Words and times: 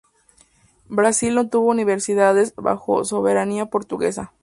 Brasil 0.89 1.35
no 1.35 1.47
tuvo 1.47 1.69
universidades 1.69 2.55
bajo 2.55 3.03
soberanía 3.05 3.67
portuguesa. 3.67 4.33